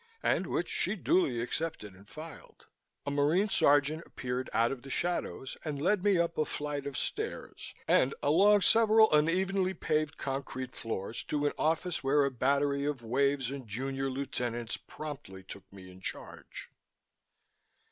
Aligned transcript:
and 0.23 0.47
which 0.47 0.67
she 0.67 0.95
duly 0.95 1.39
accepted 1.43 1.93
and 1.93 2.09
filed. 2.09 2.65
A 3.05 3.11
Marine 3.11 3.49
sergeant 3.49 4.01
appeared 4.03 4.49
out 4.51 4.71
of 4.71 4.81
the 4.81 4.89
shadows 4.89 5.57
and 5.63 5.79
led 5.79 6.03
me 6.03 6.17
up 6.17 6.39
a 6.39 6.45
flight 6.45 6.87
of 6.87 6.97
stairs 6.97 7.75
and 7.87 8.15
along 8.23 8.61
several 8.61 9.11
unevenly 9.13 9.75
paved 9.75 10.17
concrete 10.17 10.73
floors 10.73 11.23
to 11.25 11.45
an 11.45 11.53
office 11.55 12.03
where 12.03 12.25
a 12.25 12.31
battery 12.31 12.83
of 12.83 13.03
Waves 13.03 13.51
and 13.51 13.67
Junior 13.67 14.09
Lieutenants 14.09 14.75
promptly 14.75 15.43
took 15.43 15.71
me 15.71 15.91
in 15.91 16.01
charge. 16.01 16.71